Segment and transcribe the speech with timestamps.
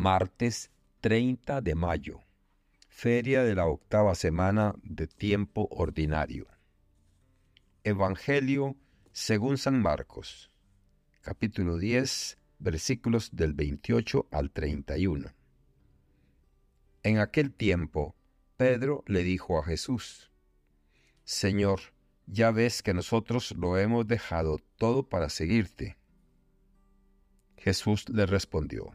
[0.00, 0.70] martes
[1.02, 2.22] 30 de mayo,
[2.88, 6.46] feria de la octava semana de tiempo ordinario.
[7.84, 8.76] Evangelio
[9.12, 10.50] según San Marcos,
[11.20, 15.34] capítulo 10, versículos del 28 al 31.
[17.02, 18.16] En aquel tiempo,
[18.56, 20.30] Pedro le dijo a Jesús,
[21.24, 21.80] Señor,
[22.26, 25.98] ya ves que nosotros lo hemos dejado todo para seguirte.
[27.58, 28.94] Jesús le respondió,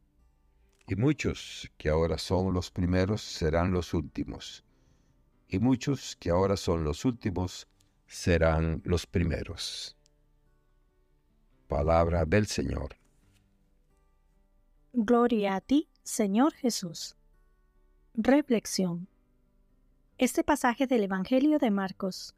[0.87, 4.63] Y muchos que ahora son los primeros serán los últimos,
[5.47, 7.67] y muchos que ahora son los últimos
[8.07, 9.95] serán los primeros.
[11.67, 12.97] Palabra del Señor.
[14.93, 17.15] Gloria a ti, Señor Jesús.
[18.13, 19.07] Reflexión.
[20.17, 22.35] Este pasaje del Evangelio de Marcos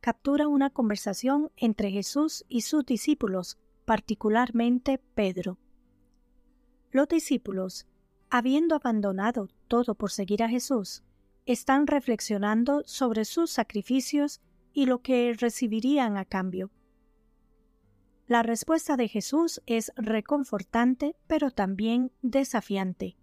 [0.00, 5.58] captura una conversación entre Jesús y sus discípulos, particularmente Pedro.
[6.92, 7.86] Los discípulos,
[8.36, 11.02] habiendo abandonado todo por seguir a Jesús,
[11.46, 14.42] están reflexionando sobre sus sacrificios
[14.74, 16.70] y lo que recibirían a cambio.
[18.26, 23.16] La respuesta de Jesús es reconfortante, pero también desafiante.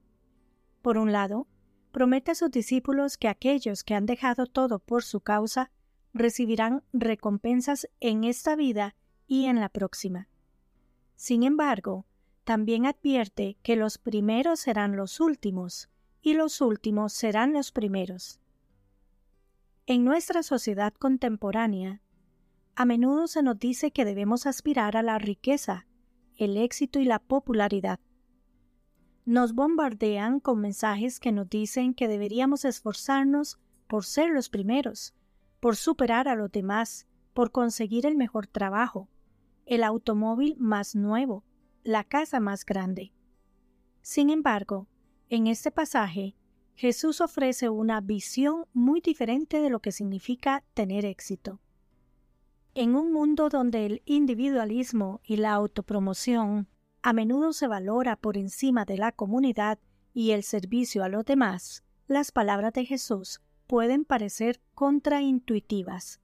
[0.81, 1.47] Por un lado,
[1.91, 5.69] promete a sus discípulos que aquellos que han dejado todo por su causa
[6.13, 8.95] recibirán recompensas en esta vida
[9.27, 10.27] y en la próxima.
[11.15, 12.07] Sin embargo,
[12.43, 15.89] también advierte que los primeros serán los últimos
[16.21, 18.39] y los últimos serán los primeros.
[19.85, 22.01] En nuestra sociedad contemporánea,
[22.75, 25.85] a menudo se nos dice que debemos aspirar a la riqueza,
[26.37, 27.99] el éxito y la popularidad.
[29.25, 35.13] Nos bombardean con mensajes que nos dicen que deberíamos esforzarnos por ser los primeros,
[35.59, 39.07] por superar a los demás, por conseguir el mejor trabajo,
[39.65, 41.43] el automóvil más nuevo,
[41.83, 43.13] la casa más grande.
[44.01, 44.87] Sin embargo,
[45.29, 46.35] en este pasaje,
[46.75, 51.59] Jesús ofrece una visión muy diferente de lo que significa tener éxito.
[52.75, 56.67] En un mundo donde el individualismo y la autopromoción
[57.03, 59.77] a menudo se valora por encima de la comunidad
[60.13, 66.19] y el servicio a los demás, las palabras de Jesús pueden parecer contraintuitivas.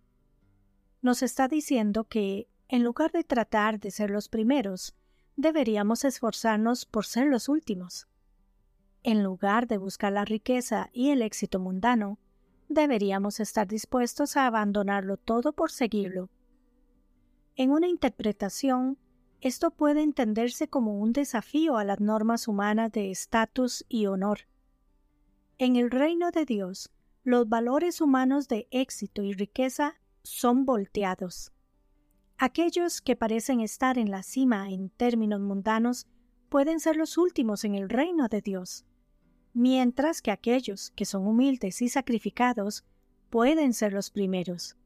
[1.01, 4.95] Nos está diciendo que, en lugar de tratar de ser los primeros,
[5.35, 8.07] deberíamos esforzarnos por ser los últimos.
[9.03, 12.19] En lugar de buscar la riqueza y el éxito mundano,
[12.67, 16.29] deberíamos estar dispuestos a abandonarlo todo por seguirlo.
[17.55, 18.97] En una interpretación,
[19.41, 24.39] esto puede entenderse como un desafío a las normas humanas de estatus y honor.
[25.57, 26.91] En el reino de Dios,
[27.23, 31.51] los valores humanos de éxito y riqueza son volteados.
[32.41, 36.07] Aquellos que parecen estar en la cima en términos mundanos
[36.47, 38.85] pueden ser los últimos en el reino de Dios,
[39.53, 42.85] mientras que aquellos que son humildes y sacrificados
[43.29, 44.77] pueden ser los primeros.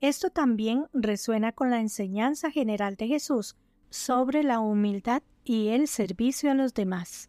[0.00, 3.54] Esto también resuena con la enseñanza general de Jesús
[3.90, 7.28] sobre la humildad y el servicio a los demás.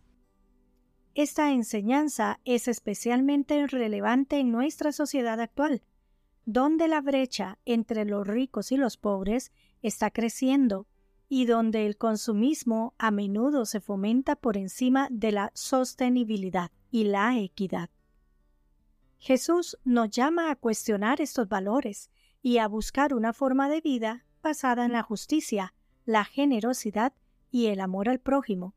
[1.13, 5.83] Esta enseñanza es especialmente relevante en nuestra sociedad actual,
[6.45, 10.87] donde la brecha entre los ricos y los pobres está creciendo
[11.29, 17.37] y donde el consumismo a menudo se fomenta por encima de la sostenibilidad y la
[17.39, 17.89] equidad.
[19.17, 22.11] Jesús nos llama a cuestionar estos valores
[22.41, 25.73] y a buscar una forma de vida basada en la justicia,
[26.05, 27.13] la generosidad
[27.49, 28.75] y el amor al prójimo.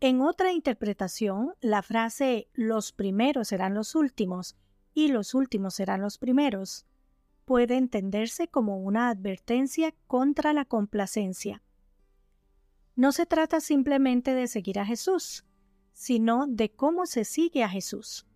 [0.00, 4.56] En otra interpretación, la frase los primeros serán los últimos
[4.94, 6.86] y los últimos serán los primeros
[7.44, 11.62] puede entenderse como una advertencia contra la complacencia.
[12.96, 15.44] No se trata simplemente de seguir a Jesús,
[15.92, 18.26] sino de cómo se sigue a Jesús.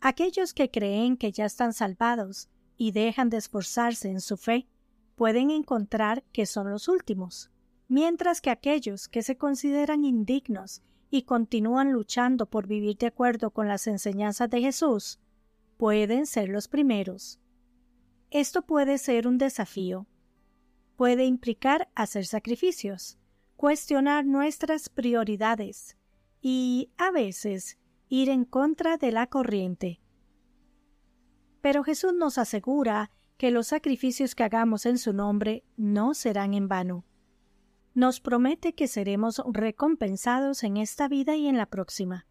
[0.00, 4.66] Aquellos que creen que ya están salvados y dejan de esforzarse en su fe,
[5.14, 7.50] pueden encontrar que son los últimos,
[7.88, 13.68] mientras que aquellos que se consideran indignos y continúan luchando por vivir de acuerdo con
[13.68, 15.19] las enseñanzas de Jesús,
[15.80, 17.40] pueden ser los primeros.
[18.30, 20.06] Esto puede ser un desafío.
[20.94, 23.18] Puede implicar hacer sacrificios,
[23.56, 25.96] cuestionar nuestras prioridades
[26.42, 27.78] y, a veces,
[28.10, 30.02] ir en contra de la corriente.
[31.62, 36.68] Pero Jesús nos asegura que los sacrificios que hagamos en su nombre no serán en
[36.68, 37.06] vano.
[37.94, 42.26] Nos promete que seremos recompensados en esta vida y en la próxima.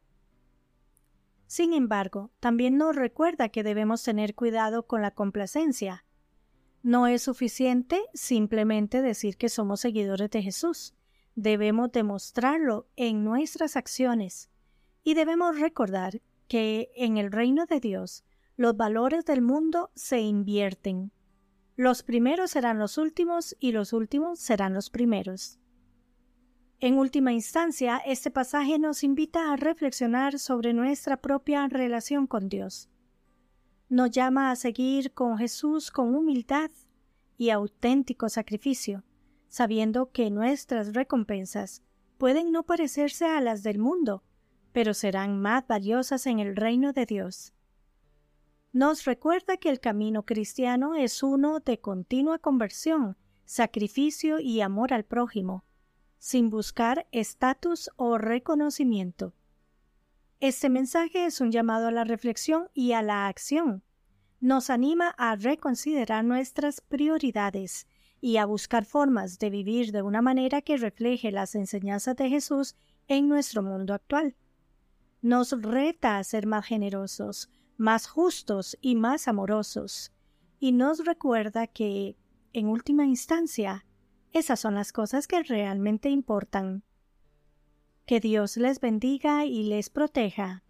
[1.49, 6.05] Sin embargo, también nos recuerda que debemos tener cuidado con la complacencia.
[6.83, 10.93] No es suficiente simplemente decir que somos seguidores de Jesús.
[11.33, 14.51] Debemos demostrarlo en nuestras acciones
[15.03, 18.23] y debemos recordar que en el reino de Dios
[18.55, 21.11] los valores del mundo se invierten.
[21.75, 25.57] Los primeros serán los últimos y los últimos serán los primeros.
[26.79, 32.89] En última instancia, este pasaje nos invita a reflexionar sobre nuestra propia relación con Dios.
[33.89, 36.71] Nos llama a seguir con Jesús con humildad
[37.37, 39.03] y auténtico sacrificio,
[39.47, 41.83] sabiendo que nuestras recompensas
[42.17, 44.23] pueden no parecerse a las del mundo,
[44.71, 47.53] pero serán más valiosas en el reino de Dios
[48.71, 55.05] nos recuerda que el camino cristiano es uno de continua conversión, sacrificio y amor al
[55.05, 55.63] prójimo,
[56.19, 59.33] sin buscar estatus o reconocimiento.
[60.41, 63.83] Este mensaje es un llamado a la reflexión y a la acción.
[64.39, 67.87] Nos anima a reconsiderar nuestras prioridades
[68.21, 72.75] y a buscar formas de vivir de una manera que refleje las enseñanzas de Jesús
[73.07, 74.35] en nuestro mundo actual.
[75.21, 80.11] Nos reta a ser más generosos, más justos y más amorosos,
[80.59, 82.17] y nos recuerda que,
[82.53, 83.85] en última instancia,
[84.33, 86.83] esas son las cosas que realmente importan.
[88.05, 90.63] Que Dios les bendiga y les proteja.